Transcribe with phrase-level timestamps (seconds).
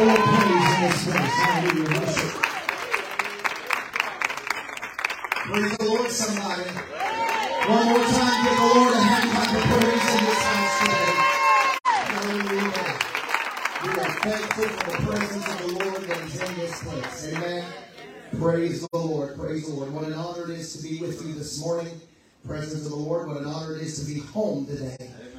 [0.00, 1.36] Lord praise in this place.
[1.44, 2.08] Hallelujah.
[5.44, 6.70] Praise the Lord, somebody.
[7.68, 11.12] One more time, give the Lord a hand clap of praise in this house today.
[11.84, 12.88] Hallelujah.
[13.82, 17.34] We are thankful for the presence of the Lord that is in this place.
[17.34, 17.64] Amen.
[18.38, 19.36] Praise the Lord.
[19.36, 19.92] Praise the Lord.
[19.92, 22.00] What an honor it is to be with you this morning.
[22.46, 23.28] Presence of the Lord.
[23.28, 24.96] What an honor it is to be home today.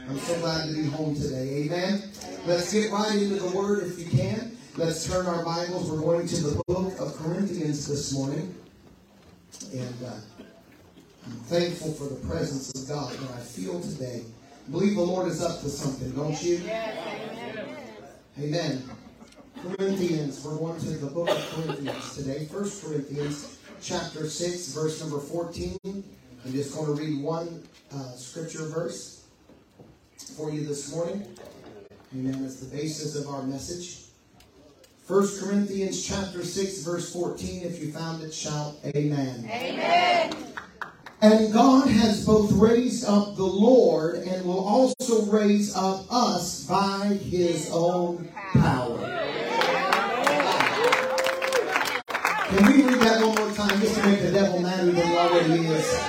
[0.07, 1.66] I'm so glad to be home today.
[1.66, 2.04] Amen.
[2.46, 4.50] Let's get right into the Word if you can.
[4.77, 5.91] Let's turn our Bibles.
[5.91, 8.55] We're going to the book of Corinthians this morning.
[9.73, 10.13] And uh,
[11.25, 14.23] I'm thankful for the presence of God that I feel today.
[14.65, 16.61] I believe the Lord is up to something, don't you?
[18.39, 18.89] Amen.
[19.61, 22.46] Corinthians, we're going to the book of Corinthians today.
[22.46, 25.77] First Corinthians chapter 6, verse number 14.
[25.83, 27.61] I'm just going to read one
[27.93, 29.25] uh, scripture verse
[30.38, 31.27] for you this morning.
[32.13, 32.45] Amen.
[32.45, 34.00] It's the basis of our message.
[35.03, 37.64] First Corinthians chapter 6, verse 14.
[37.64, 39.49] If you found it, shout Amen.
[39.52, 40.35] Amen.
[41.21, 47.07] And God has both raised up the Lord and will also raise up us by
[47.07, 48.97] his own power.
[52.49, 55.17] Can we read that one more time just to make the devil madder than he
[55.17, 56.03] already is?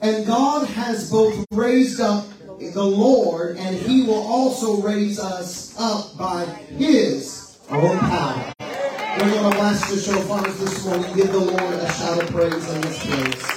[0.00, 2.26] And God has both raised up
[2.58, 8.52] the Lord and he will also raise us up by his own power.
[8.60, 11.14] We're going to blast the shofars this morning.
[11.14, 13.53] Give the Lord a shout of praise in this place.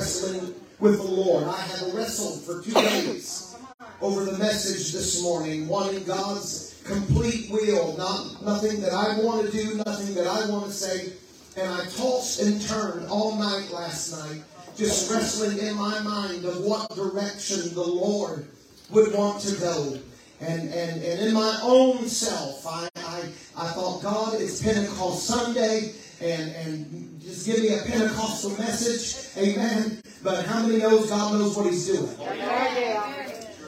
[0.00, 1.44] Wrestling with the Lord.
[1.44, 3.54] I have wrestled for two days
[4.00, 9.52] over the message this morning, wanting God's complete will, not nothing that I want to
[9.52, 11.12] do, nothing that I want to say.
[11.58, 14.42] And I tossed and turned all night last night,
[14.74, 18.46] just wrestling in my mind of what direction the Lord
[18.88, 19.98] would want to go.
[20.40, 23.20] And, and, and in my own self, I, I,
[23.54, 29.36] I thought, God, it's Pentecost Sunday, and, and just give me a Pentecostal message.
[29.42, 30.02] Amen.
[30.22, 32.08] But how many knows God knows what He's doing?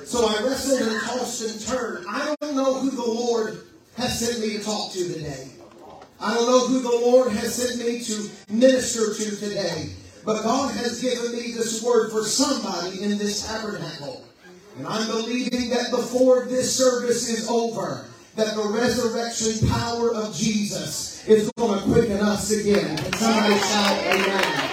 [0.05, 2.07] So I wrestled and tossed and turned.
[2.09, 3.63] I don't know who the Lord
[3.97, 5.49] has sent me to talk to today.
[6.21, 9.91] I don't know who the Lord has sent me to minister to today.
[10.25, 14.25] But God has given me this word for somebody in this tabernacle.
[14.79, 21.12] And I'm believing that before this service is over, that the resurrection power of Jesus
[21.27, 22.99] is going to quicken us again.
[23.15, 24.69] Somebody shout amen?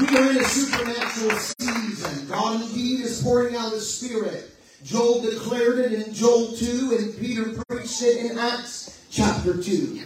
[0.00, 2.28] We are in a supernatural season.
[2.28, 4.50] God indeed is pouring out His Spirit.
[4.84, 10.02] Joel declared it in Joel 2, and Peter preached it in Acts chapter 2.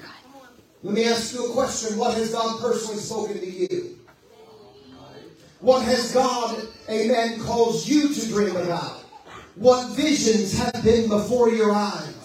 [0.82, 1.99] Let me ask you a question.
[1.99, 3.99] What has God personally spoken to you?
[5.60, 9.03] What has God, amen, caused you to dream about?
[9.56, 12.19] What visions have been before your eyes?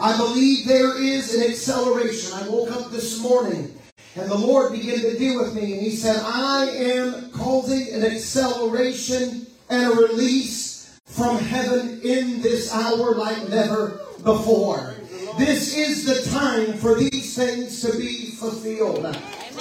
[0.00, 2.32] I believe there is an acceleration.
[2.34, 3.74] I woke up this morning
[4.14, 8.04] and the Lord began to deal with me and He said, I am causing an
[8.04, 14.94] acceleration and a release from heaven in this hour like never before.
[15.36, 19.04] This is the time for these things to be fulfilled.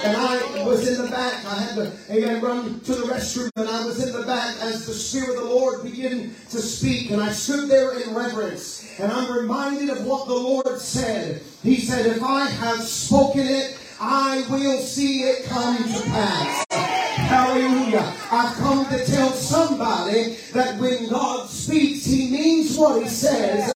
[0.03, 1.43] And I was in the back.
[1.45, 3.49] I had to, amen, run to the restroom.
[3.55, 7.11] And I was in the back as the Spirit of the Lord began to speak.
[7.11, 8.86] And I stood there in reverence.
[8.99, 11.41] And I'm reminded of what the Lord said.
[11.61, 16.65] He said, If I have spoken it, I will see it come to pass.
[16.71, 18.13] Hallelujah.
[18.31, 23.71] I've come to tell somebody that when God speaks, He means what He says.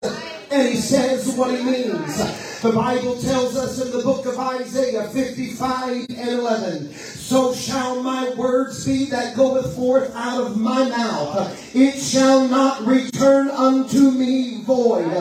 [0.50, 2.62] And He says what He means.
[2.62, 6.94] The Bible tells us in the book of Isaiah 55 and 11,
[7.32, 11.74] So shall my words be that goeth forth out of my mouth.
[11.74, 15.14] It shall not return unto me void,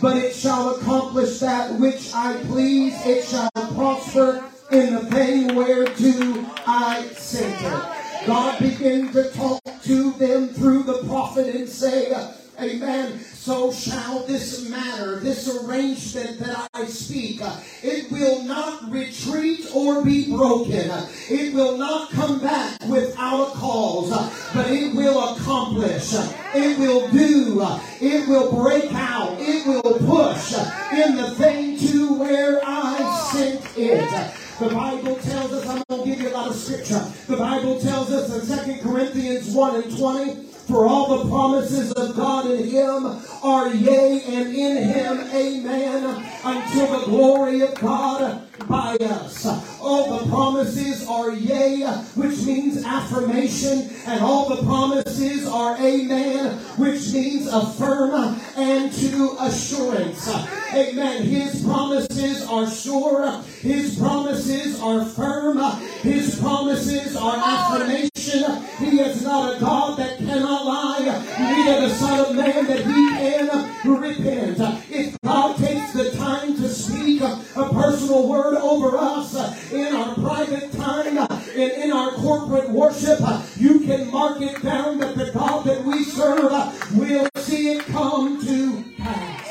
[0.00, 2.94] but it shall accomplish that which I please.
[3.04, 4.42] It shall prosper
[4.72, 8.26] in the thing whereto I sent it.
[8.26, 12.14] God began to talk to them through the prophet and say,
[12.60, 13.20] Amen.
[13.20, 17.40] So shall this matter, this arrangement that I speak,
[17.84, 20.90] it will not retreat or be broken.
[21.30, 24.10] It will not come back without a cause,
[24.52, 26.14] but it will accomplish.
[26.54, 27.64] It will do.
[28.00, 29.36] It will break out.
[29.38, 30.54] It will push
[30.92, 34.34] in the thing to where I sent it.
[34.58, 37.04] The Bible tells us, I'm going to give you a lot of scripture.
[37.28, 42.14] The Bible tells us in 2 Corinthians 1 and 20, for all the promises of
[42.14, 43.06] God in him
[43.42, 49.46] are yea, and in him amen, until the glory of God by us.
[49.80, 51.86] All the promises are yea,
[52.16, 60.28] which means affirmation, and all the promises are amen, which means affirm and to assurance.
[60.74, 61.22] Amen.
[61.22, 65.58] His promises are sure, his promises are firm,
[66.02, 68.17] his promises are affirmation.
[68.28, 73.08] He is not a God that cannot lie, neither the Son of Man that he
[73.16, 74.58] can repent.
[74.90, 79.34] If God takes the time to speak a personal word over us
[79.72, 83.18] in our private time and in our corporate worship,
[83.56, 86.52] you can mark it down that the God that we serve
[86.96, 89.46] will see it come to pass.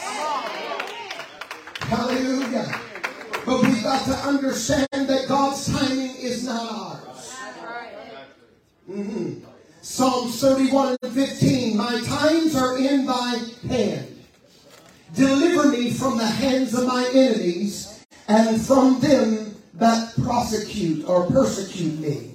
[1.79, 2.79] Hallelujah.
[3.43, 7.16] But we've got to understand that God's timing is not ours.
[8.89, 9.43] Mm-hmm.
[9.81, 11.77] Psalms 31 and 15.
[11.77, 13.37] My times are in thy
[13.67, 14.23] hand.
[15.13, 21.99] Deliver me from the hands of my enemies and from them that prosecute or persecute
[21.99, 22.31] me.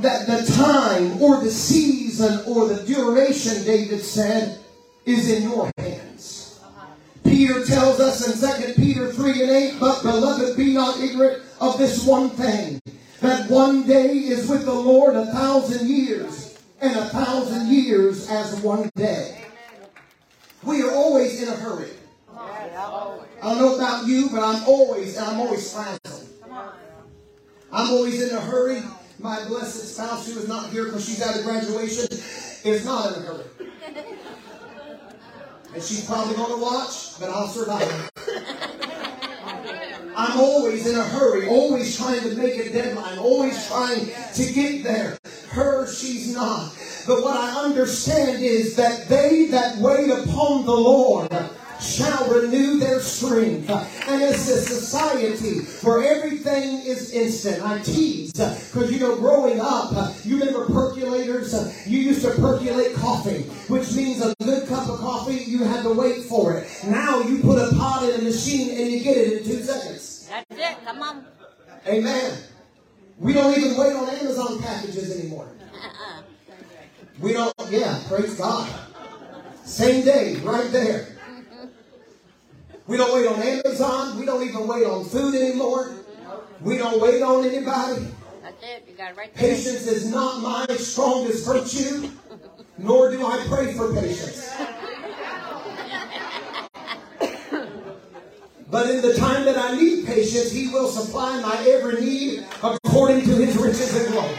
[0.00, 4.58] That the time or the season or the duration, David said,
[5.04, 6.60] is in your hands.
[7.24, 11.78] Peter tells us in 2 Peter 3 and 8, but beloved, be not ignorant of
[11.78, 12.80] this one thing
[13.22, 18.60] that one day is with the Lord a thousand years, and a thousand years as
[18.60, 19.44] one day.
[20.64, 21.90] We are always in a hurry.
[22.36, 26.28] I don't know about you, but I'm always, I'm always frazzled.
[27.72, 28.82] I'm always in a hurry.
[29.18, 32.06] My blessed spouse, who is not here because she's out of graduation,
[32.64, 33.44] is not in a hurry.
[35.74, 38.10] And she's probably going to watch, but I'll survive.
[40.16, 44.82] I'm always in a hurry, always trying to make a deadline, always trying to get
[44.84, 45.18] there.
[45.48, 46.76] Her, she's not.
[47.06, 51.30] But what I understand is that they that wait upon the Lord
[51.82, 53.68] shall renew their strength.
[53.68, 57.62] And it's a society where everything is instant.
[57.62, 59.92] I tease because you know, growing up,
[60.24, 61.52] you remember percolators.
[61.86, 65.36] You used to percolate coffee, which means a good cup of coffee.
[65.36, 66.68] You had to wait for it.
[66.86, 70.28] Now you put a pot in a machine and you get it in two seconds.
[70.28, 70.84] That's it.
[70.84, 71.26] Come on.
[71.86, 72.38] Amen.
[73.18, 75.48] We don't even wait on Amazon packages anymore.
[75.74, 76.22] Uh-uh.
[77.20, 77.54] We don't.
[77.68, 78.68] Yeah, praise God.
[79.64, 81.16] Same day, right there.
[82.92, 84.20] We don't wait on Amazon.
[84.20, 85.94] We don't even wait on food anymore.
[86.60, 88.06] We don't wait on anybody.
[88.42, 88.84] That's it.
[88.86, 89.34] You got it right.
[89.34, 92.10] Patience is not my strongest virtue,
[92.76, 94.52] nor do I pray for patience.
[98.70, 103.22] But in the time that I need patience, He will supply my every need according
[103.22, 104.36] to His riches and glory.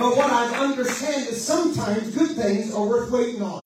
[0.00, 3.60] But what I understand is sometimes good things are worth waiting on.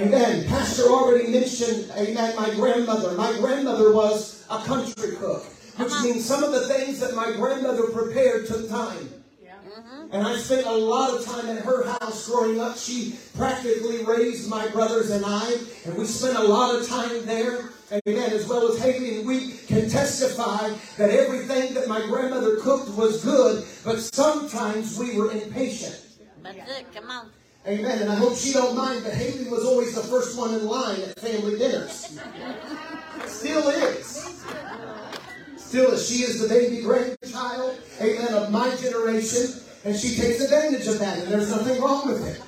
[0.00, 0.46] Amen.
[0.46, 3.12] Pastor already mentioned, amen, my grandmother.
[3.16, 5.44] My grandmother was a country cook,
[5.76, 6.04] which uh-huh.
[6.04, 9.10] means some of the things that my grandmother prepared took time.
[10.12, 12.76] And I spent a lot of time at her house growing up.
[12.76, 15.54] She practically raised my brothers and I,
[15.84, 17.70] and we spent a lot of time there.
[17.92, 18.32] Amen.
[18.32, 23.22] As well as Haley, and we can testify that everything that my grandmother cooked was
[23.22, 26.00] good, but sometimes we were impatient.
[26.42, 26.86] That's it.
[26.94, 27.30] Come on.
[27.66, 28.00] Amen.
[28.00, 31.00] And I hope she don't mind, but Haley was always the first one in line
[31.02, 32.18] at family dinners.
[33.26, 34.42] Still is.
[35.56, 36.08] Still is.
[36.08, 41.18] She is the baby grandchild, amen, of my generation, and she takes advantage of that,
[41.18, 42.42] and there's nothing wrong with it.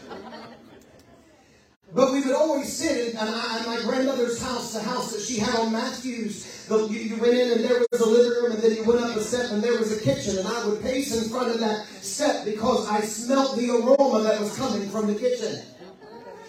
[1.94, 5.72] But we would always sit in, my grandmother's house, the house that she had on
[5.72, 6.66] Matthews.
[6.66, 9.00] The, you, you went in and there was a living room, and then you went
[9.00, 10.38] up a step and there was a kitchen.
[10.38, 14.40] And I would pace in front of that step because I smelt the aroma that
[14.40, 15.61] was coming from the kitchen.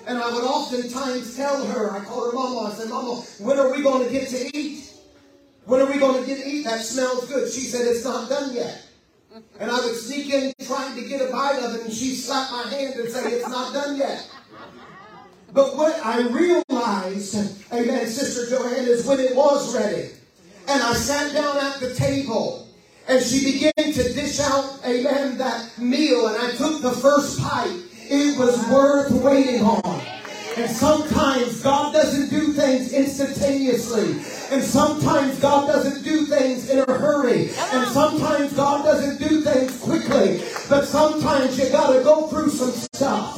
[0.08, 3.72] And I would oftentimes tell her, I called her Mama, I said, Mama, when are
[3.72, 4.94] we going to get to eat?
[5.66, 6.64] When are we going to get to eat?
[6.64, 7.52] That smells good.
[7.52, 8.86] She said, It's not done yet.
[9.60, 12.52] And I would sneak in trying to get a bite of it, and she slapped
[12.52, 14.30] my hand and say, It's not done yet.
[15.54, 17.36] But what I realized,
[17.72, 20.10] amen, Sister Joanne, is when it was ready,
[20.68, 22.68] and I sat down at the table,
[23.08, 27.82] and she began to dish out, amen, that meal, and I took the first bite.
[28.10, 30.23] it was worth waiting on.
[30.56, 34.22] And sometimes God doesn't do things instantaneously.
[34.52, 37.50] And sometimes God doesn't do things in a hurry.
[37.72, 40.44] And sometimes God doesn't do things quickly.
[40.70, 43.36] But sometimes you got to go through some stuff.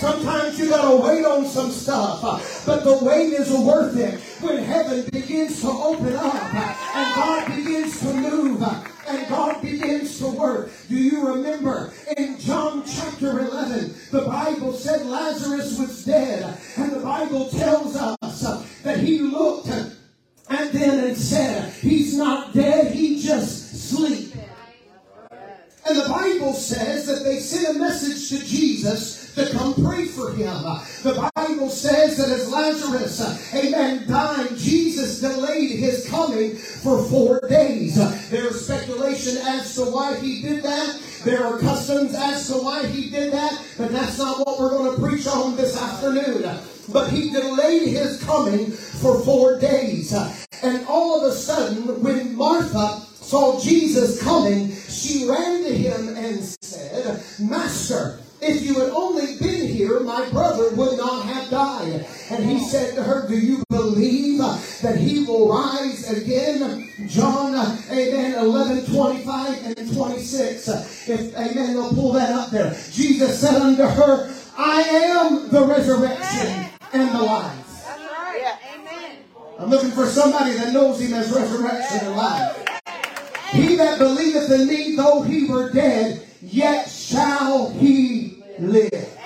[0.00, 2.66] Sometimes you got to wait on some stuff.
[2.66, 8.00] But the wait is worth it when heaven begins to open up and God begins
[8.00, 8.62] to move
[9.08, 10.70] and God begins to work.
[10.88, 17.00] Do you remember in John chapter 11, the Bible said Lazarus was dead, and the
[17.00, 19.68] Bible tells us that he looked
[20.48, 24.34] and then it said, He's not dead, he just sleep.
[25.88, 30.32] And the Bible says that they sent a message to Jesus to come pray for
[30.32, 30.54] him.
[31.02, 31.30] The
[31.66, 37.96] Bible says that as Lazarus, amen, died, Jesus delayed his coming for four days.
[38.30, 41.02] There's speculation as to why he did that.
[41.24, 44.94] There are customs as to why he did that, but that's not what we're going
[44.94, 46.48] to preach on this afternoon.
[46.92, 50.12] But he delayed his coming for four days.
[50.62, 56.44] And all of a sudden, when Martha saw Jesus coming, she ran to him and
[56.60, 62.06] said, Master, if you had only been here, my brother would not have died.
[62.30, 64.38] And he said to her, Do you believe
[64.82, 66.92] that he will rise again?
[67.08, 67.54] John,
[67.90, 70.68] amen, 11, 25 and 26.
[71.08, 72.70] If, amen, they'll pull that up there.
[72.90, 77.86] Jesus said unto her, I am the resurrection and the life.
[78.74, 79.18] Amen.
[79.58, 82.66] I'm looking for somebody that knows him as resurrection and life.
[83.52, 89.18] He that believeth in me, though he were dead, yet shall he live.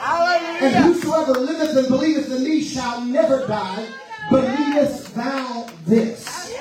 [0.60, 3.88] And whosoever liveth and believeth in me shall never die.
[4.30, 6.54] Believest thou this?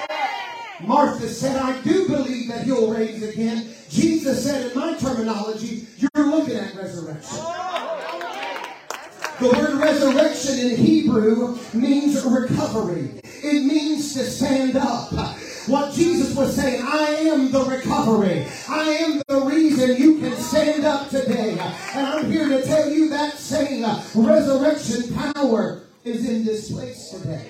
[0.82, 3.68] Martha said, I do believe that he'll raise again.
[3.90, 7.38] Jesus said, in my terminology, you're looking at resurrection.
[7.42, 7.90] Oh,
[9.40, 13.10] the word resurrection in Hebrew means recovery.
[13.24, 15.12] It means to stand up.
[15.68, 18.48] What Jesus was saying, I am the recovery.
[18.68, 21.09] I am the reason you can stand up
[24.50, 27.48] resurrection power is in this place today.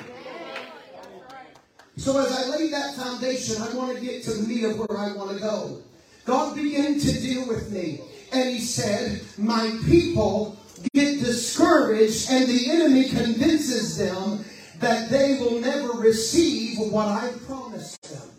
[1.97, 4.97] So as I lay that foundation, I want to get to the meat of where
[4.97, 5.81] I want to go.
[6.25, 8.01] God began to deal with me.
[8.31, 10.57] And he said, My people
[10.93, 14.45] get discouraged, and the enemy convinces them
[14.79, 18.29] that they will never receive what I promised them.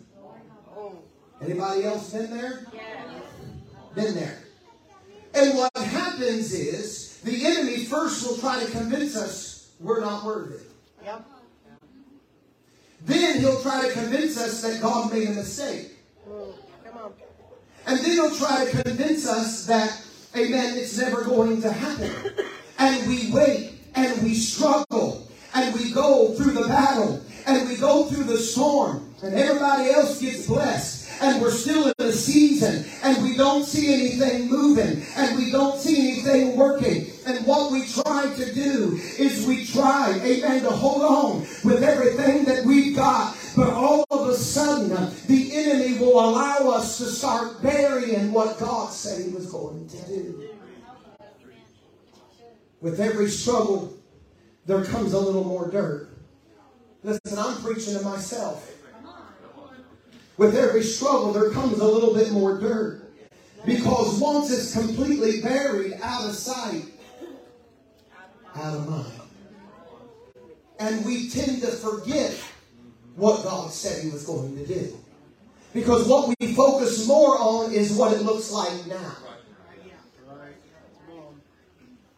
[1.41, 2.65] Anybody else been there?
[3.95, 4.37] Been there.
[5.33, 10.63] And what happens is the enemy first will try to convince us we're not worthy.
[11.03, 11.25] Yep.
[13.05, 15.91] Then he'll try to convince us that God made a mistake.
[16.25, 17.13] Come on.
[17.87, 22.11] And then he'll try to convince us that, amen, it's never going to happen.
[22.77, 28.05] And we wait and we struggle and we go through the battle and we go
[28.05, 33.23] through the storm and everybody else gets blessed and we're still in a season and
[33.23, 37.07] we don't see anything moving and we don't see anything working.
[37.25, 42.45] And what we try to do is we try, amen, to hold on with everything
[42.45, 43.37] that we've got.
[43.55, 48.91] But all of a sudden, the enemy will allow us to start burying what God
[48.91, 50.49] said he was going to do.
[52.81, 53.93] With every struggle,
[54.65, 56.09] there comes a little more dirt.
[57.03, 58.70] Listen, I'm preaching to myself.
[60.37, 63.01] With every struggle, there comes a little bit more dirt.
[63.65, 66.85] Because once it's completely buried out of sight,
[68.55, 69.11] out of mind.
[70.79, 72.35] And we tend to forget
[73.15, 74.97] what God said He was going to do.
[75.73, 79.15] Because what we focus more on is what it looks like now.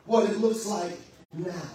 [0.06, 0.98] What it looks like
[1.34, 1.70] now.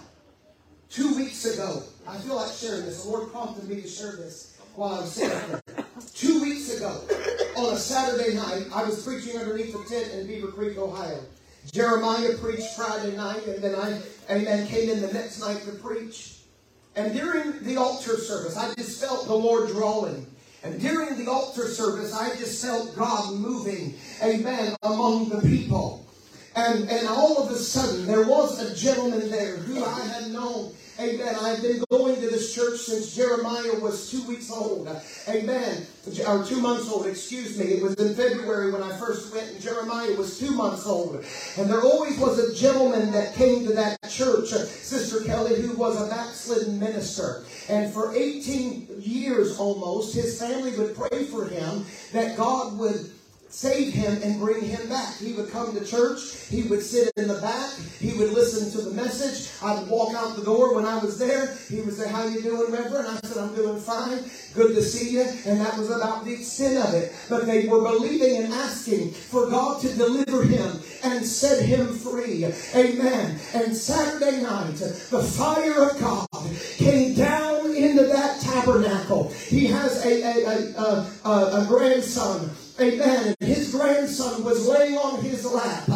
[0.89, 3.03] Two weeks ago, I feel like sharing this.
[3.03, 5.78] The Lord prompted me to share this while I was sitting there.
[6.19, 7.01] Two weeks ago,
[7.55, 11.21] on a Saturday night, I was preaching underneath a tent in Beavercreek, Ohio.
[11.71, 16.39] Jeremiah preached Friday night, and then I, amen, came in the next night to preach.
[16.97, 20.27] And during the altar service, I just felt the Lord drawing.
[20.61, 26.05] And during the altar service, I just felt God moving, amen, among the people.
[26.57, 30.73] And, and all of a sudden, there was a gentleman there who I had known
[30.99, 31.33] Amen.
[31.41, 34.89] I've been going to this church since Jeremiah was two weeks old.
[35.29, 35.87] Amen.
[36.27, 37.67] Or two months old, excuse me.
[37.67, 41.23] It was in February when I first went, and Jeremiah was two months old.
[41.57, 45.77] And there always was a gentleman that came to that church, uh, Sister Kelly, who
[45.77, 47.45] was a backslidden minister.
[47.69, 53.09] And for 18 years almost, his family would pray for him that God would
[53.49, 55.17] save him and bring him back.
[55.17, 56.47] He would come to church.
[56.49, 57.73] He would sit in the back.
[57.99, 59.49] He would listen to the message.
[59.63, 61.57] I'd walk out the door when I was there.
[61.67, 63.07] He would say, how you doing, Reverend?
[63.07, 64.23] I said, I'm doing fine.
[64.53, 65.25] Good to see you.
[65.45, 67.13] And that was about the extent of it.
[67.27, 72.45] But they were believing and asking for God to deliver him and set him free.
[72.75, 73.39] Amen.
[73.53, 76.27] And Saturday night, the fire of God
[76.77, 79.31] came down into that tabernacle.
[79.31, 82.49] He has a, a, a, a, a grandson
[82.81, 83.35] Amen.
[83.39, 85.89] And his grandson was laying on his lap.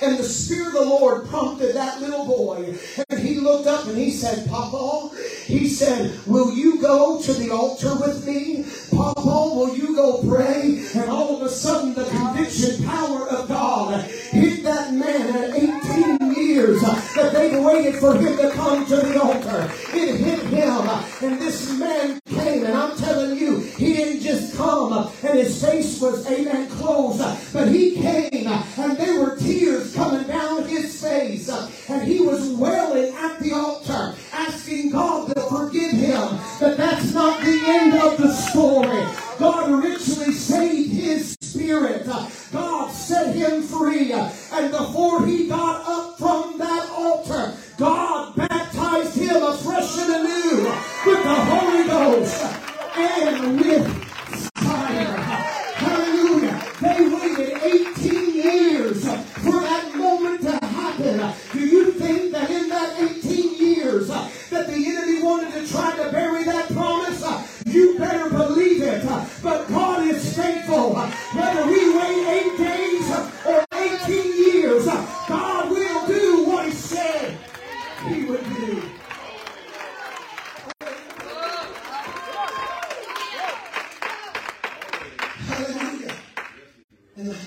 [0.00, 2.78] And the Spirit of the Lord prompted that little boy.
[3.08, 5.10] And he looked up and he said, Papa,
[5.46, 8.64] he said, Will you go to the altar with me?
[8.96, 10.86] Papa, will you go pray?
[10.94, 16.34] And all of a sudden, the conviction power of God hit that man at 18
[16.34, 19.68] years that they'd waited for him to come to the altar.
[19.92, 20.37] It hit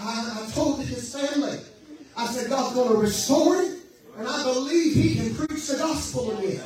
[0.02, 1.58] I, I told his family,
[2.16, 3.80] I said, God's going to restore it,
[4.18, 6.62] and I believe he can preach the gospel again.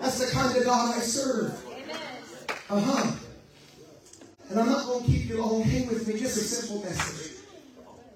[0.00, 1.60] That's the kind of God I serve.
[2.68, 3.12] Uh huh.
[4.50, 5.62] And I'm not going to keep you long.
[5.62, 6.18] Hang with me.
[6.18, 7.38] Just a simple message.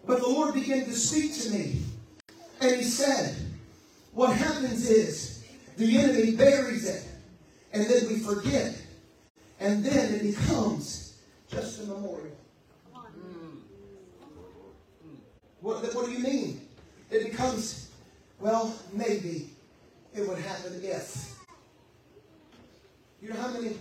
[0.06, 1.82] But the Lord began to speak to me.
[2.60, 3.36] And He said,
[4.12, 5.44] What happens is
[5.76, 7.04] the enemy buries it.
[7.72, 8.76] And then we forget.
[9.58, 11.18] And then it becomes
[11.50, 12.36] just a memorial.
[15.60, 16.66] What, what do you mean?
[17.10, 17.90] It becomes,
[18.38, 19.50] well, maybe
[20.14, 21.38] it would happen if.
[23.20, 23.76] You know how many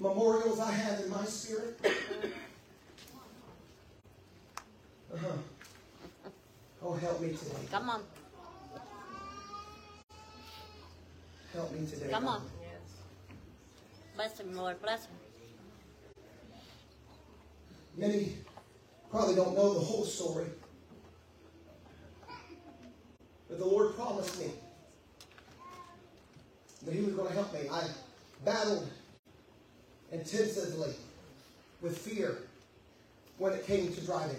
[0.00, 1.78] memorials I have in my spirit?
[5.14, 5.28] Uh-huh.
[6.82, 7.66] Oh, help me today.
[7.70, 8.02] Come on.
[11.52, 12.10] Help me today.
[12.10, 12.36] Come God.
[12.36, 12.50] on.
[14.16, 14.80] Bless him, Lord.
[14.80, 15.12] Bless him.
[17.96, 18.32] Many
[19.10, 20.46] probably don't know the whole story.
[23.52, 24.46] But the Lord promised me
[26.86, 27.68] that He was going to help me.
[27.70, 27.86] I
[28.46, 28.88] battled
[30.10, 30.94] intensively
[31.82, 32.38] with fear
[33.36, 34.38] when it came to driving.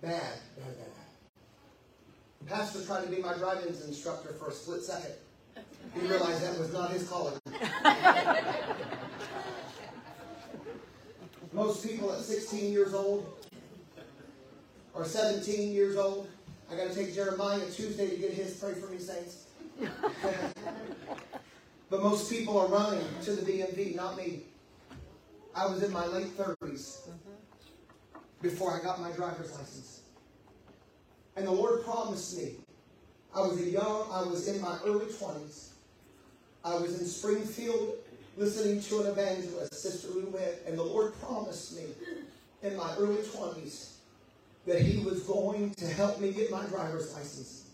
[0.00, 0.12] Bad,
[0.56, 2.48] bad, bad, bad.
[2.48, 5.14] Pastor tried to be my driving instructor for a split second.
[5.92, 7.36] He realized that was not his calling.
[11.52, 13.26] Most people at 16 years old
[14.92, 16.28] or 17 years old,
[16.70, 18.54] I got to take Jeremiah Tuesday to get his.
[18.54, 19.46] Pray for me, saints.
[21.90, 24.40] but most people are running to the DMV, not me.
[25.54, 28.18] I was in my late 30s mm-hmm.
[28.42, 30.00] before I got my driver's license.
[31.36, 32.56] And the Lord promised me.
[33.34, 35.70] I was a young, I was in my early 20s.
[36.64, 37.96] I was in Springfield
[38.36, 41.84] listening to an evangelist, Sister Lou Witt, and the Lord promised me
[42.62, 43.93] in my early 20s
[44.66, 47.70] that He was going to help me get my driver's license.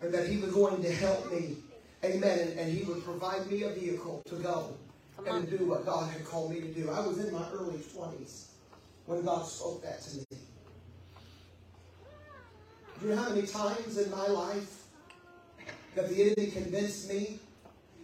[0.00, 1.56] And that He was going to help me,
[2.04, 4.76] amen, and, He would provide me a vehicle to go
[5.26, 6.90] and do what God had called me to do.
[6.90, 8.46] I was in my early 20s
[9.06, 10.24] when God spoke that to me.
[13.00, 14.84] Do you know how many times in my life
[15.94, 17.38] that the enemy convinced me?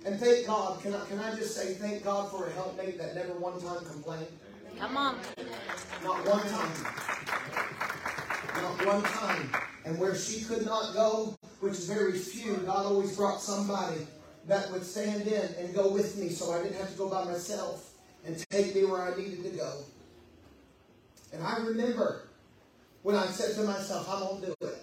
[0.04, 3.14] And thank God, can I, can I just say thank God for a helpmate that
[3.14, 4.26] never one time complained?
[4.78, 5.18] Come on.
[6.02, 6.70] Not one time.
[8.62, 9.50] Not one time.
[9.84, 14.06] And where she could not go, which is very few, God always brought somebody
[14.46, 17.24] that would stand in and go with me so I didn't have to go by
[17.24, 17.92] myself
[18.26, 19.80] and take me where I needed to go.
[21.32, 22.28] And I remember
[23.02, 24.82] when I said to myself, I'm going to do it.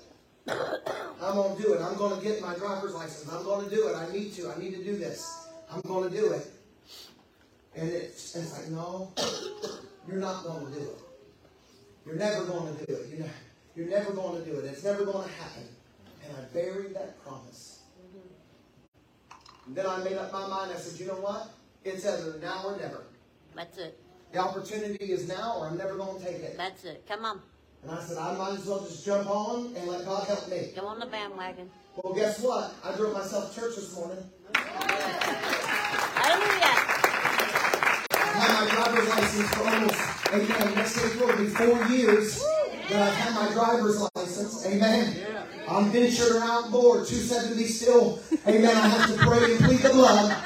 [1.21, 1.81] I'm going to do it.
[1.81, 3.31] I'm going to get my driver's license.
[3.31, 3.95] I'm going to do it.
[3.95, 4.51] I need to.
[4.51, 5.47] I need to do this.
[5.71, 6.47] I'm going to do it.
[7.75, 9.13] And it's, it's like, no,
[10.07, 10.97] you're not going to do it.
[12.05, 13.07] You're never going to do it.
[13.09, 13.29] You're, not,
[13.75, 14.65] you're never going to do it.
[14.65, 15.63] It's never going to happen.
[16.25, 17.81] And I buried that promise.
[19.67, 20.71] And then I made up my mind.
[20.71, 21.51] I said, you know what?
[21.83, 23.03] It's either now or never.
[23.55, 23.99] That's it.
[24.31, 26.57] The opportunity is now or I'm never going to take it.
[26.57, 27.05] That's it.
[27.07, 27.41] Come on.
[27.83, 30.69] And I said, I might as well just jump on and let God help me.
[30.75, 31.69] Go on the bandwagon.
[31.95, 32.73] Well, guess what?
[32.83, 34.23] I drove myself to church this morning.
[38.61, 38.61] Hallelujah.
[38.61, 39.99] I've had my driver's license for almost,
[40.33, 42.43] amen, next April will be four years
[42.89, 44.65] that I've had my driver's license.
[44.65, 45.15] Amen.
[45.67, 48.19] I'm ventured around board, 270 still.
[48.47, 48.75] Amen.
[48.75, 50.37] I have to pray and plead the blood.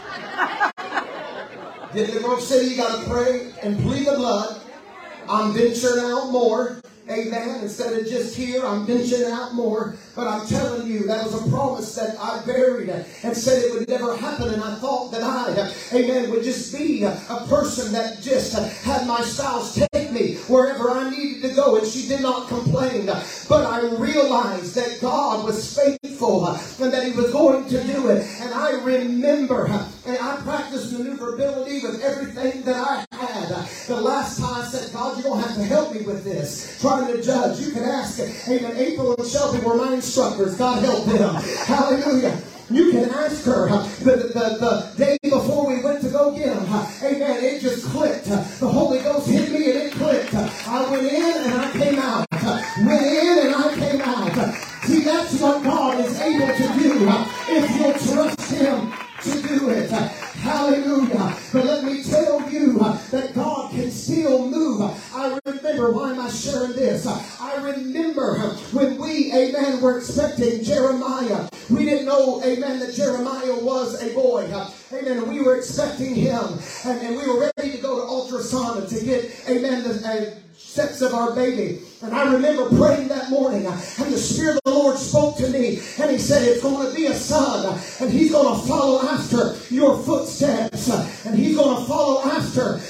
[1.93, 4.61] Get to Grove City, you got to pray and plead the blood.
[5.27, 6.81] I'm venturing out more.
[7.07, 7.59] Amen.
[7.61, 9.95] Instead of just here, I'm venturing out more.
[10.15, 13.87] But I'm telling you, that was a promise that I buried and said it would
[13.87, 14.49] never happen.
[14.49, 19.21] And I thought that I, amen, would just be a person that just had my
[19.21, 21.77] spouse take me wherever I needed to go.
[21.77, 23.05] And she did not complain.
[23.05, 28.25] But I realized that God was faithful and that He was going to do it.
[28.39, 29.67] And I remember,
[30.07, 32.75] and I practiced maneuverability with everything that
[33.11, 33.67] I had.
[33.87, 34.64] The last time
[35.25, 36.79] going to have to help me with this.
[36.79, 37.59] Trying to judge.
[37.59, 40.55] You can ask, amen, April and Shelby were my instructors.
[40.55, 41.35] God help them.
[41.65, 42.41] Hallelujah.
[42.69, 46.57] You can ask her uh, the, the, the, day before we went to go get.
[46.57, 47.43] Uh, amen.
[47.43, 48.25] It just clicked.
[48.25, 50.33] The Holy Ghost hit me and it clicked.
[50.33, 52.25] I went in and I came out.
[52.31, 54.55] Went in and I came out.
[54.85, 55.84] See, that's what God
[66.75, 67.07] this?
[67.07, 68.37] I remember
[68.71, 71.47] when we, amen, were expecting Jeremiah.
[71.69, 74.43] We didn't know, amen, that Jeremiah was a boy.
[74.91, 75.17] Amen.
[75.17, 76.59] And we were expecting him.
[76.85, 80.35] And, and we were ready to go to ultrasound to get, amen, the,
[80.75, 81.81] sex of our baby.
[82.01, 85.79] And I remember praying that morning, and the Spirit of the Lord spoke to me,
[85.99, 89.55] and He said, It's going to be a son, and he's going to follow after
[89.73, 90.89] your footsteps,
[91.25, 92.81] and he's going to follow after,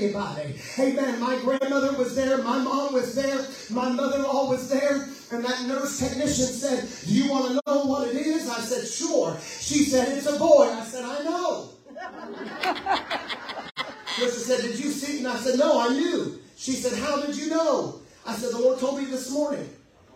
[0.00, 0.54] anybody.
[0.78, 1.20] Amen.
[1.20, 5.08] My grandmother was there, my mom was there, my mother in law was there.
[5.32, 8.48] And that nurse technician said, Do you want to know what it is?
[8.48, 9.36] I said, Sure.
[9.60, 10.64] She said, It's a boy.
[10.64, 11.68] I said, I know.
[14.16, 15.18] Sister said, Did you see?
[15.18, 16.40] And I said, No, I knew.
[16.56, 18.00] She said, How did you know?
[18.26, 19.68] I said, The Lord told me this morning.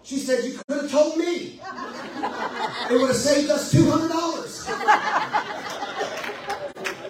[0.03, 1.61] She said, You could have told me.
[2.91, 5.51] It would have saved us $200.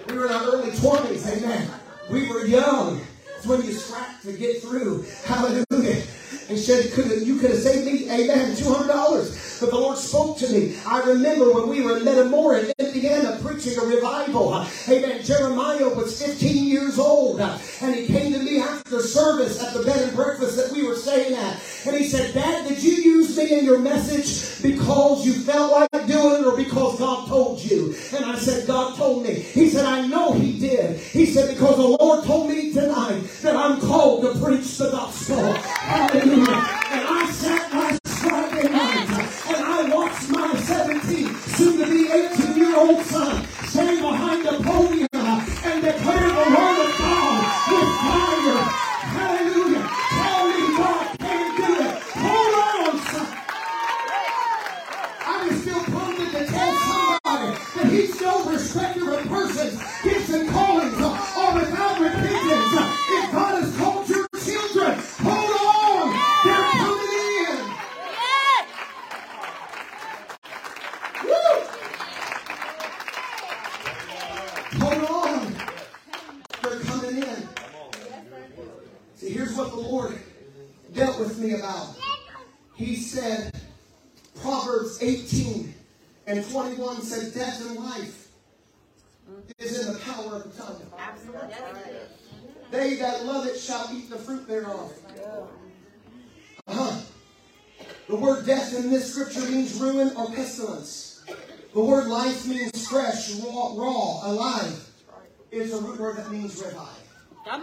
[0.07, 1.69] We were in our early 20s, amen.
[2.15, 3.01] We were young.
[3.37, 5.05] It's when you scrap to get through.
[5.25, 6.01] Hallelujah.
[6.49, 6.93] And said,
[7.27, 9.61] You could have saved me, amen, $200.
[9.61, 10.77] But the Lord spoke to me.
[10.87, 14.67] I remember when we were in Metamora, Indiana, preaching a revival.
[14.89, 15.23] Amen.
[15.23, 17.41] Jeremiah was 15 years old.
[17.41, 20.97] And he came to me after service at the bed and breakfast that we were
[20.97, 21.63] staying at.
[21.87, 26.07] And he said, Dad, did you use me in your message because you felt like
[26.07, 27.95] doing it or because God told you?
[28.15, 29.35] And I said, God told me.
[29.35, 30.99] He said, I know he did.
[30.99, 35.53] He said, because the Lord told me tonight that I'm called to preach the gospel.
[35.53, 36.34] Hallelujah.
[36.35, 39.09] And I sat last Friday night
[39.47, 44.63] and I watched my 17, soon to be 18 year old son stand behind the
[44.65, 46.74] podium and declare the word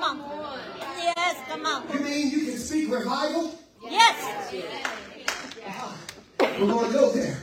[0.02, 0.60] Come on.
[0.98, 1.94] Yes, come on.
[1.94, 3.54] You mean you can speak revival?
[3.88, 4.52] Yes.
[6.40, 7.38] We're going to go there.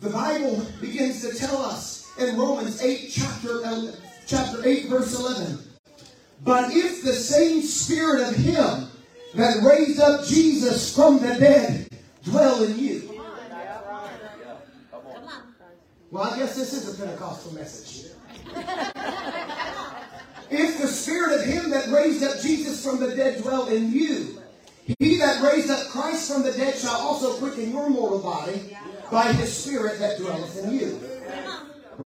[0.00, 3.92] The Bible begins to tell us in Romans 8, chapter, uh,
[4.26, 5.58] chapter 8, verse 11.
[6.42, 8.88] But if the same spirit of him
[9.34, 11.90] that raised up Jesus from the dead
[12.24, 13.20] dwell in you.
[16.10, 18.12] Well, I guess this is a Pentecostal message.
[20.50, 24.42] If the spirit of him that raised up Jesus from the dead dwell in you,
[24.98, 28.76] he that raised up Christ from the dead shall also quicken your mortal body
[29.10, 31.00] by his spirit that dwelleth in you.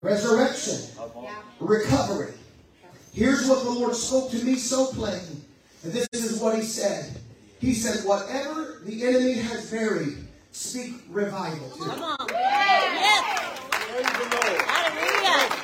[0.03, 0.81] Resurrection,
[1.61, 2.35] recovery.
[3.15, 5.45] Here's what the Lord spoke to me so plain.
[5.83, 7.17] And this is what he said.
[7.61, 10.19] He said, Whatever the enemy has buried,
[10.53, 11.87] speak revival to it.
[11.87, 12.27] Come on.
[12.31, 13.61] Yes.
[13.71, 14.63] Praise the Lord.
[14.63, 15.64] Hallelujah.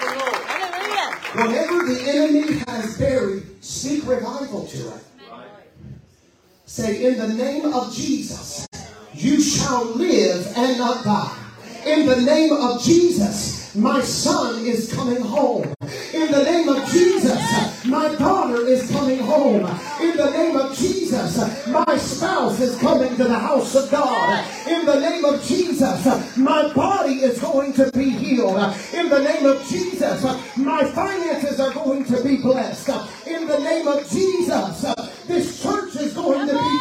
[0.00, 1.16] Hallelujah.
[1.34, 5.04] Whatever the enemy has buried, speak revival to it.
[6.66, 8.66] Say, in the name of Jesus,
[9.14, 11.36] you shall live and not die.
[11.86, 15.74] In the name of Jesus, my son is coming home.
[16.12, 19.64] In the name of Jesus, my daughter is coming home.
[20.00, 24.44] In the name of Jesus, my spouse is coming to the house of God.
[24.66, 28.58] In the name of Jesus, my body is going to be healed.
[28.92, 30.22] In the name of Jesus,
[30.56, 32.90] my finances are going to be blessed.
[33.26, 34.80] In the name of Jesus,
[35.26, 36.77] this church is going to be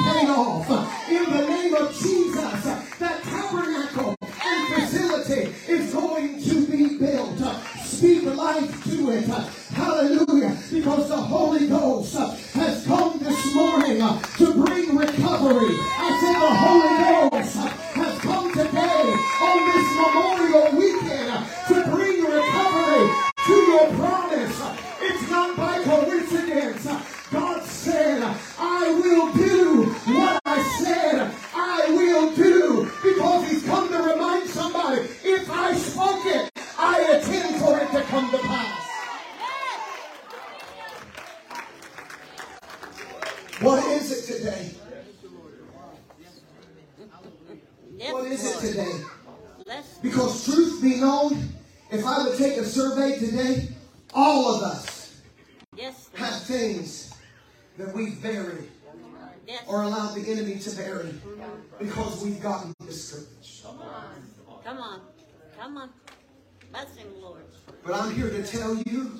[67.84, 69.19] But I'm here to tell you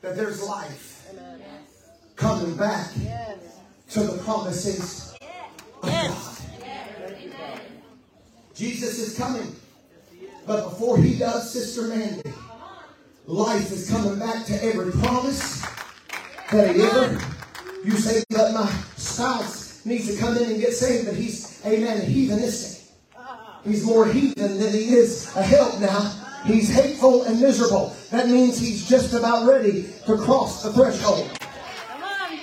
[0.00, 1.12] that there's life
[2.16, 2.92] coming back
[3.90, 5.14] to the promises
[5.82, 6.36] of God.
[8.54, 9.54] Jesus is coming.
[10.46, 12.32] But before he does, Sister Mandy,
[13.26, 15.60] life is coming back to every promise
[16.52, 17.20] that he ever.
[17.84, 22.00] You say that my spouse needs to come in and get saved, but he's, amen,
[22.00, 22.90] heathenistic.
[23.64, 26.25] He's more heathen than he is a help now.
[26.46, 27.96] He's hateful and miserable.
[28.10, 31.28] That means he's just about ready to cross the threshold.
[31.88, 32.38] Come on.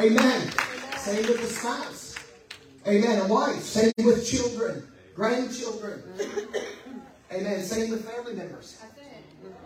[0.00, 0.50] Amen.
[0.96, 2.16] Same with the spouse.
[2.88, 3.20] Amen.
[3.20, 3.62] A wife.
[3.62, 4.82] Same with children,
[5.14, 6.02] grandchildren.
[7.32, 7.62] Amen.
[7.62, 8.82] Same with family members.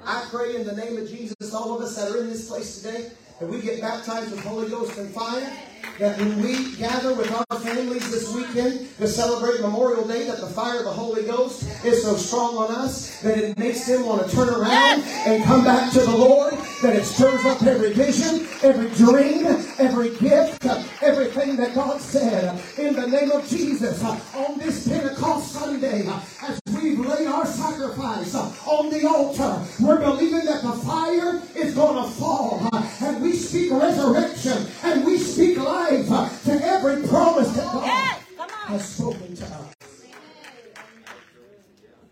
[0.05, 2.83] I pray in the name of Jesus, all of us that are in this place
[2.83, 5.51] today, that we get baptized with Holy Ghost and fire.
[5.99, 10.47] That when we gather with our families this weekend to celebrate Memorial Day, that the
[10.47, 14.29] fire of the Holy Ghost is so strong on us that it makes them want
[14.29, 16.55] to turn around and come back to the Lord.
[16.83, 19.47] That it stirs up every vision, every dream,
[19.79, 20.67] every gift,
[21.01, 22.61] everything that God said.
[22.77, 26.09] In the name of Jesus, on this Pentecost Sunday,
[26.43, 32.03] as we've laid our sacrifice on the altar, we're believing that the fire is going
[32.03, 32.69] to fall.
[33.01, 36.09] And we speak resurrection and we speak life
[36.45, 38.19] to every promise that God Yes.
[38.67, 39.75] Has spoken to us.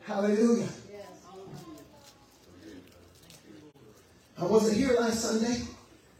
[0.07, 0.69] Hallelujah.
[4.41, 5.65] I wasn't here last Sunday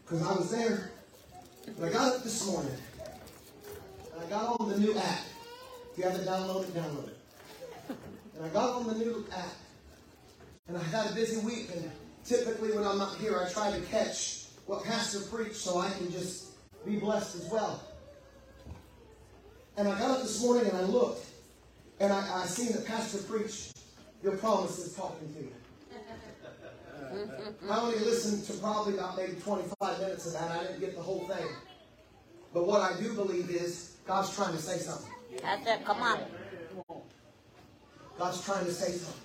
[0.03, 0.91] because I was there.
[1.79, 2.75] But I got up this morning.
[4.13, 5.21] And I got on the new app.
[5.91, 7.17] If you haven't downloaded, download it.
[7.89, 9.55] And I got on the new app.
[10.67, 11.71] And I had a busy week.
[11.75, 11.89] And
[12.23, 16.11] typically when I'm not here, I try to catch what Pastor preached so I can
[16.11, 16.49] just
[16.85, 17.81] be blessed as well.
[19.77, 21.25] And I got up this morning and I looked.
[21.99, 23.79] And I, I seen that Pastor preached,
[24.21, 25.51] Your promise is talking to you.
[27.69, 30.51] I only listened to probably about maybe 25 minutes of that.
[30.51, 31.47] I didn't get the whole thing.
[32.53, 35.11] But what I do believe is God's trying to say something.
[35.41, 35.85] That's it.
[35.85, 36.19] Come on.
[38.17, 39.21] God's trying to say something.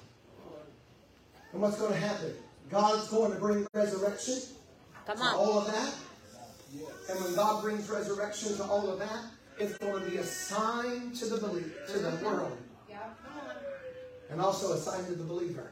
[1.52, 2.34] And what's going to happen?
[2.70, 4.38] God's going to bring resurrection
[5.06, 5.34] Come to on.
[5.34, 5.94] all of that.
[7.08, 9.24] And when God brings resurrection to all of that,
[9.58, 12.58] it's going to be a sign to the believer, to the world.
[14.28, 15.70] And also a sign to the believer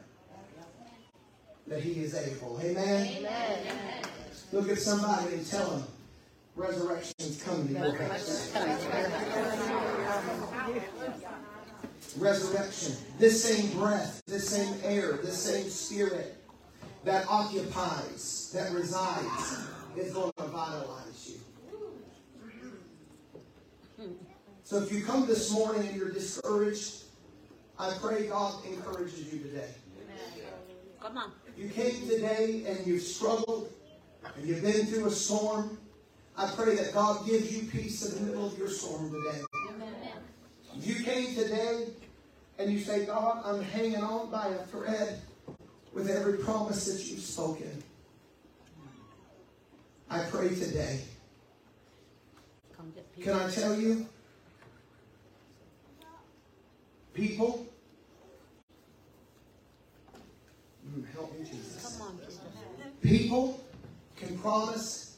[1.67, 2.59] that he is able.
[2.63, 3.27] Amen.
[4.51, 5.83] Look at somebody and tell them
[6.55, 8.53] resurrection's coming to your house.
[12.17, 12.95] Resurrection.
[13.19, 16.37] This same breath, this same air, this same spirit
[17.03, 21.39] that occupies, that resides, is going to vitalize you.
[24.63, 27.03] So if you come this morning and you're discouraged,
[27.77, 29.69] I pray God encourages you today.
[31.05, 31.31] Come on.
[31.55, 33.71] You came today and you've struggled
[34.35, 35.77] and you've been through a storm.
[36.35, 39.43] I pray that God gives you peace in the middle of your storm today.
[40.75, 41.89] If you came today
[42.57, 45.21] and you say, God, I'm hanging on by a thread
[45.93, 47.83] with every promise that you've spoken.
[50.09, 51.01] I pray today.
[52.75, 53.25] Come get peace.
[53.25, 54.07] Can I tell you?
[57.13, 57.67] People,
[60.84, 61.97] Mm, help me, Jesus.
[61.97, 62.39] Come on, Jesus.
[63.01, 63.63] People
[64.15, 65.17] can promise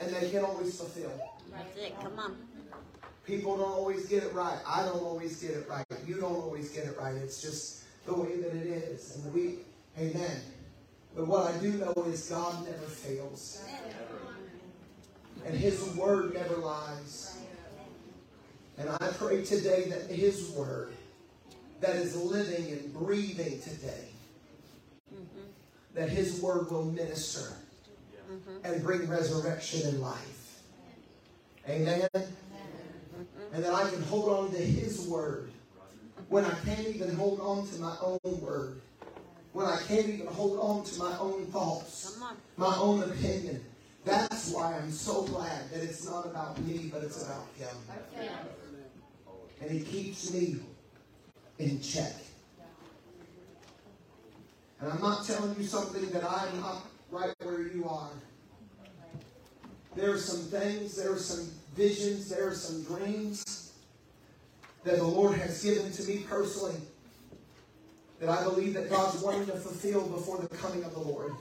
[0.00, 1.12] and they can't always fulfill.
[1.52, 1.98] That's it.
[2.00, 2.36] Come on.
[3.26, 4.58] People don't always get it right.
[4.66, 5.84] I don't always get it right.
[6.06, 7.14] You don't always get it right.
[7.14, 9.16] It's just the way that it is.
[9.16, 9.58] And we,
[9.98, 10.40] amen.
[11.14, 13.62] But what I do know is God never fails.
[15.44, 17.38] And His word never lies.
[18.78, 20.94] And I pray today that His word
[21.80, 24.07] that is living and breathing today,
[25.98, 27.54] that His word will minister
[28.62, 30.60] and bring resurrection and life.
[31.68, 32.06] Amen.
[33.52, 35.50] And that I can hold on to His word
[36.28, 38.80] when I can't even hold on to my own word.
[39.52, 42.16] When I can't even hold on to my own thoughts,
[42.56, 43.64] my own opinion.
[44.04, 47.76] That's why I'm so glad that it's not about me, but it's about Him.
[49.60, 50.60] And He keeps me
[51.58, 52.14] in check.
[54.80, 58.10] And I'm not telling you something that I'm not right where you are.
[59.96, 63.72] There are some things, there are some visions, there are some dreams
[64.84, 66.80] that the Lord has given to me personally
[68.20, 71.34] that I believe that God's wanting to fulfill before the coming of the Lord.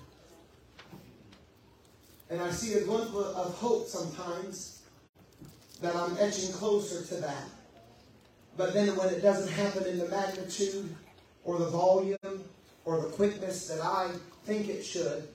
[2.29, 4.81] And I see a glimpse of hope sometimes
[5.81, 7.43] that I'm edging closer to that.
[8.57, 10.95] But then when it doesn't happen in the magnitude
[11.43, 12.17] or the volume
[12.87, 14.09] or the quickness that I
[14.45, 15.27] think it should,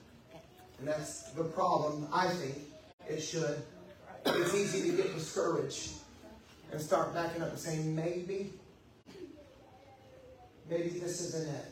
[0.79, 2.57] and that's the problem, I think
[3.07, 3.61] it should,
[4.25, 5.91] it's easy to get discouraged
[6.71, 8.53] and start backing up and saying, maybe,
[10.67, 11.65] maybe this isn't it.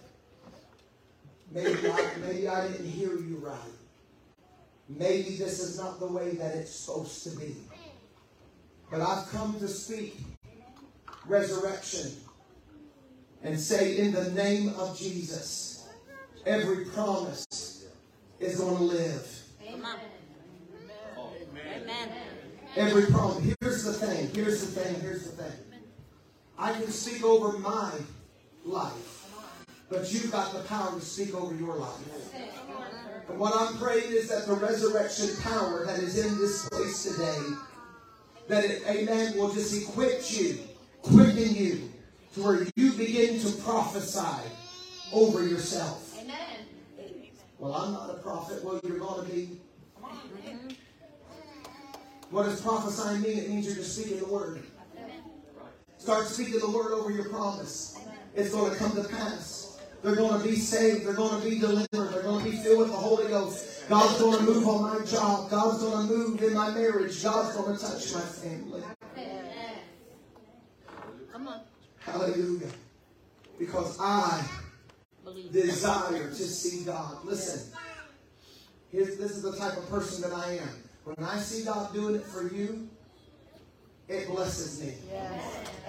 [1.51, 3.57] Maybe I, maybe I didn't hear you right.
[4.87, 7.55] Maybe this is not the way that it's supposed to be.
[8.91, 10.19] But I've come to speak
[11.25, 12.11] resurrection
[13.43, 15.70] and say, in the name of Jesus,
[16.45, 17.85] every promise
[18.39, 19.43] is going to live.
[19.69, 19.99] Come on.
[21.75, 22.09] Amen.
[22.75, 23.55] Every promise.
[23.61, 24.29] Here's the thing.
[24.33, 25.01] Here's the thing.
[25.01, 25.51] Here's the thing.
[26.57, 27.91] I can speak over my
[28.65, 29.29] life,
[29.89, 32.33] but you've got the power to speak over your life.
[33.29, 37.39] And what I'm praying is that the resurrection power that is in this place today,
[38.47, 40.59] that it, amen, will just equip you,
[41.01, 41.91] quicken you,
[42.35, 44.49] to where you begin to prophesy
[45.13, 46.10] over yourself.
[47.61, 48.63] Well, I'm not a prophet.
[48.63, 49.49] Well, you're going to be.
[52.31, 53.37] What does prophesying mean?
[53.37, 54.63] It means you're just speaking the word.
[55.99, 57.99] Start speaking the word over your promise.
[58.33, 59.79] It's going to come to pass.
[60.01, 61.05] They're going to be saved.
[61.05, 61.87] They're going to be delivered.
[61.91, 63.87] They're going to be filled with the Holy Ghost.
[63.87, 65.51] God's going to move on my job.
[65.51, 67.21] God's going to move in my marriage.
[67.21, 68.81] God's going to touch my family.
[71.31, 71.61] Come on.
[71.99, 72.71] Hallelujah.
[73.59, 74.43] Because I
[75.23, 75.51] Believe.
[75.51, 77.23] desire to see God.
[77.23, 77.73] Listen,
[78.91, 80.83] here's, this is the type of person that I am.
[81.03, 82.89] When I see God doing it for you,
[84.07, 84.93] it blesses me.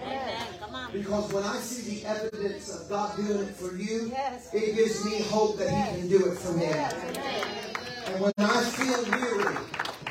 [0.00, 0.46] Amen.
[0.60, 0.92] Come.
[0.92, 4.12] Because when I see the evidence of God doing it for you,
[4.52, 6.66] it gives me hope that He can do it for me.
[6.66, 9.56] And when I feel weary,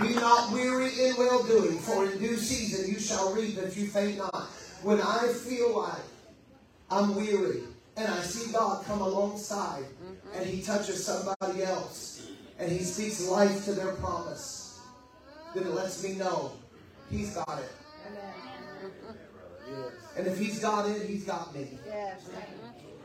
[0.02, 3.88] be not weary in well doing, for in due season you shall reap if you
[3.88, 4.48] faint not.
[4.84, 6.02] When I feel like
[6.90, 7.62] I'm weary
[8.02, 10.40] and I see God come alongside mm-hmm.
[10.40, 12.28] and He touches somebody else
[12.60, 14.80] and He speaks life to their promise,
[15.54, 16.52] then it lets me know
[17.10, 17.72] He's got it.
[20.18, 21.78] And if He's got it, He's got me.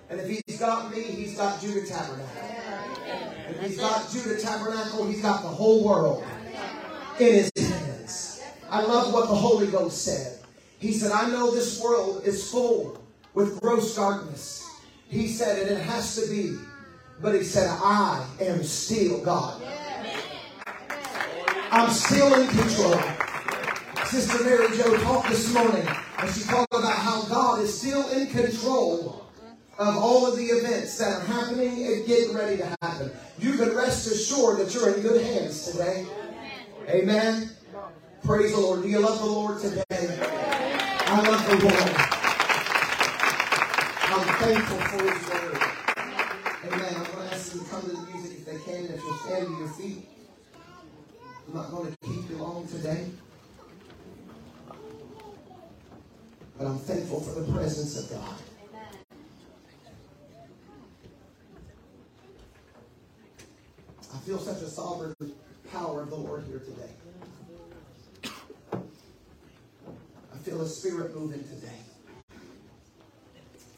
[0.09, 2.27] And if He's got me, He's got Judah Tabernacle.
[3.47, 6.25] And if He's got Judah Tabernacle, He's got the whole world
[7.19, 8.43] in His hands.
[8.71, 10.39] I love what the Holy Ghost said.
[10.79, 13.01] He said, I know this world is full
[13.35, 14.66] with gross darkness.
[15.09, 16.59] He said, and it has to be.
[17.21, 19.63] But he said, I am still God.
[21.71, 23.01] I'm still in control.
[24.07, 25.87] Sister Mary Jo talked this morning,
[26.19, 29.27] and she talked about how God is still in control
[29.79, 33.11] of all of the events that are happening and getting ready to happen.
[33.39, 36.07] You can rest assured that you're in good hands today.
[36.89, 37.51] Amen.
[38.25, 38.83] Praise the Lord.
[38.83, 39.85] Do you love the Lord today?
[39.91, 42.16] I love the Lord.
[44.09, 45.63] I'm thankful for His word.
[46.65, 46.95] Amen.
[46.97, 49.15] I'm going to ask you to come to the music if they can, if you'll
[49.15, 50.09] stand to your feet.
[51.49, 53.07] I'm not going to keep you long today.
[56.57, 58.35] But I'm thankful for the presence of God.
[64.15, 65.15] I feel such a sovereign
[65.73, 66.93] power of the Lord here today.
[68.73, 71.86] I feel a spirit moving today.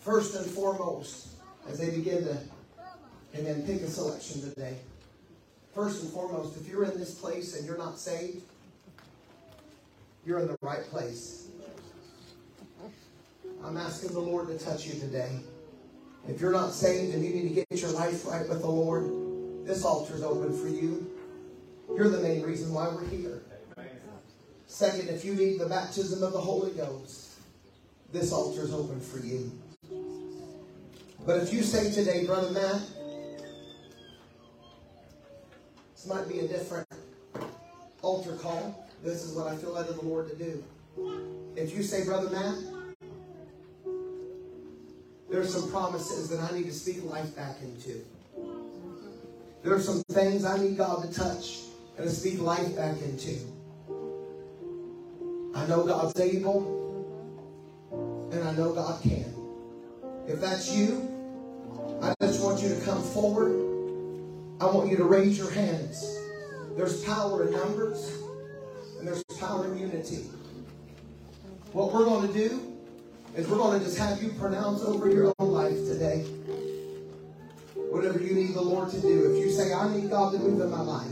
[0.08, 1.28] First and foremost,
[1.68, 2.38] as they begin to,
[3.34, 4.78] and then pick a selection today.
[5.74, 8.40] First and foremost, if you're in this place and you're not saved,
[10.24, 11.48] you're in the right place.
[13.62, 15.40] I'm asking the Lord to touch you today.
[16.26, 19.66] If you're not saved and you need to get your life right with the Lord,
[19.66, 21.06] this altar is open for you.
[21.94, 23.42] You're the main reason why we're here.
[24.68, 27.32] Second, if you need the baptism of the Holy Ghost,
[28.10, 29.52] this altar is open for you.
[31.28, 32.80] But if you say today, Brother Matt,
[35.94, 36.88] this might be a different
[38.00, 38.88] altar call.
[39.04, 40.64] This is what I feel led of the Lord to do.
[41.54, 42.54] If you say, Brother Matt,
[45.30, 48.02] there's some promises that I need to speak life back into.
[49.62, 51.58] There are some things I need God to touch
[51.98, 53.36] and to speak life back into.
[55.54, 56.64] I know God's able,
[58.32, 59.34] and I know God can.
[60.26, 61.16] If that's you,
[62.02, 63.52] I just want you to come forward.
[64.60, 66.18] I want you to raise your hands.
[66.76, 68.12] There's power in numbers,
[68.98, 70.26] and there's power in unity.
[71.72, 72.76] What we're going to do
[73.36, 76.24] is we're going to just have you pronounce over your own life today
[77.90, 79.32] whatever you need the Lord to do.
[79.32, 81.08] If you say, I need God to move in my life,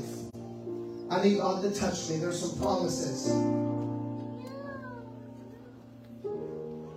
[1.10, 3.30] I need God to touch me, there's some promises.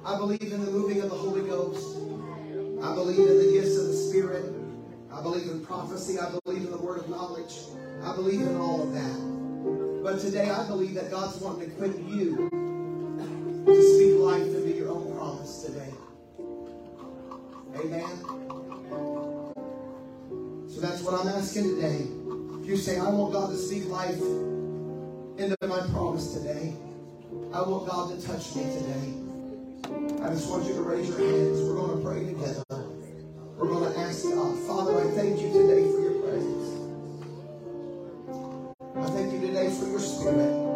[0.06, 1.98] I believe in the moving of the Holy Ghost.
[2.82, 4.46] I believe in the gifts of the Spirit.
[5.12, 6.18] I believe in prophecy.
[6.18, 7.60] I believe in the word of knowledge.
[8.04, 10.02] I believe in all of that.
[10.04, 12.50] But today I believe that God's wanting to equip you
[13.66, 15.94] to speak life into your own promise today.
[17.76, 18.10] Amen.
[20.70, 22.08] So that's what I'm asking today.
[22.62, 24.20] If you say, I want God to speak life
[25.38, 26.74] into my promise today,
[27.54, 29.29] I want God to touch me today.
[29.90, 31.62] I just want you to raise your hands.
[31.62, 32.64] We're going to pray together.
[33.58, 36.68] We're going to ask God, Father, I thank you today for your presence.
[38.96, 40.70] I thank you today for your spirit.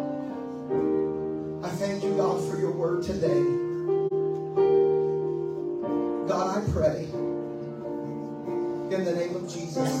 [1.62, 3.42] I thank you, God, for your word today.
[6.28, 7.04] God, I pray
[8.90, 10.00] in the name of Jesus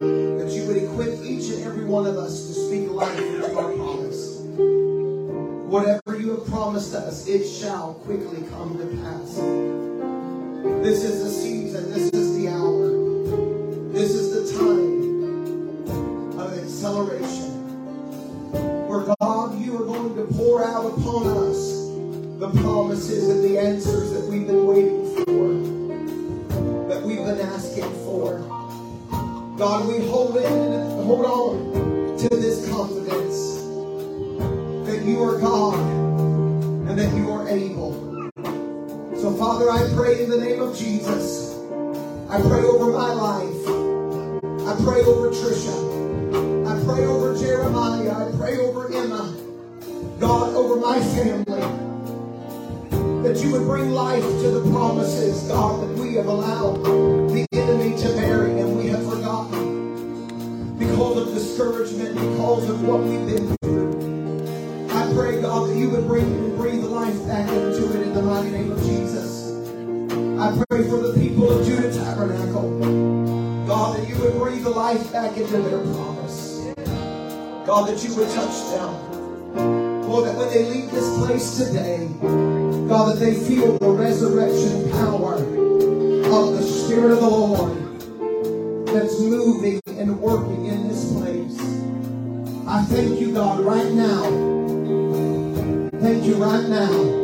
[0.00, 3.39] that you would equip each and every one of us to speak life
[8.10, 9.49] quickly come to pass.
[56.60, 63.26] The enemy to bury and we have forgotten because of discouragement, because of what we've
[63.26, 64.90] been through.
[64.90, 68.50] I pray, God, that you would bring breathe life back into it in the mighty
[68.50, 69.52] name of Jesus.
[70.38, 73.66] I pray for the people of Judah Tabernacle.
[73.66, 76.74] God, that you would breathe life back into their promise.
[77.66, 80.02] God, that you would touch them.
[80.02, 85.59] Lord, that when they leave this place today, God, that they feel the resurrection power
[86.32, 91.58] of the Spirit of the Lord that's moving and working in this place.
[92.68, 94.22] I thank you, God, right now.
[96.00, 97.18] Thank you right now.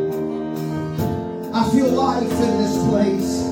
[1.54, 3.44] I feel life in this place.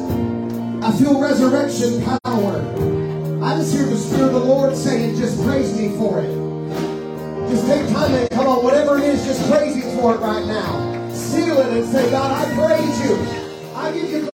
[0.82, 2.61] I feel resurrection power.
[3.44, 6.34] I just hear the Spirit of the Lord saying, just praise me for it.
[7.48, 10.44] Just take time and come on, whatever it is, just praise Him for it right
[10.46, 11.12] now.
[11.12, 13.16] Seal it and say, God, I praise you.
[13.76, 14.34] I give you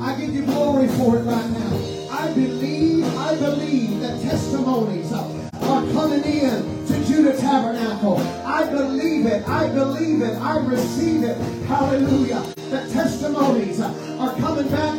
[0.00, 2.08] I give you glory for it right now.
[2.10, 8.18] I believe, I believe that testimonies are coming in to Judah Tabernacle.
[8.44, 11.36] I believe it, I believe it, I receive it.
[11.66, 12.42] Hallelujah.
[12.70, 14.95] That testimonies are coming back